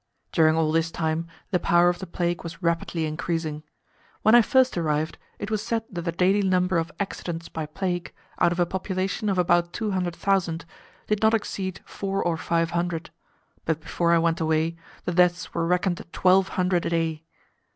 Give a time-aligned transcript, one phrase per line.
[0.31, 3.61] During all this time the power of the plague was rapidly increasing.
[4.23, 8.11] When I first arrived, it was said that the daily number of "accidents" by plague,
[8.39, 10.65] out of a population of about two hundred thousand,
[11.05, 13.11] did not exceed four or five hundred,
[13.63, 14.75] but before I went away
[15.05, 17.23] the deaths were reckoned at twelve hundred a day.